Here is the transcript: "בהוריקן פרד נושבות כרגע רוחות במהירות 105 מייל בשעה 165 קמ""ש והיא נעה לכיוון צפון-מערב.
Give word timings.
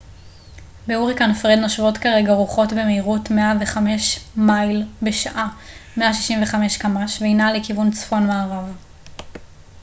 "בהוריקן 0.87 1.33
פרד 1.33 1.57
נושבות 1.57 1.97
כרגע 1.97 2.33
רוחות 2.33 2.71
במהירות 2.73 3.31
105 3.31 4.19
מייל 4.35 4.85
בשעה 5.01 5.49
165 5.97 6.77
קמ""ש 6.77 7.21
והיא 7.21 7.35
נעה 7.35 7.53
לכיוון 7.53 7.91
צפון-מערב. 7.91 8.65